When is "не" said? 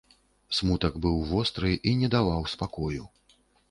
2.03-2.13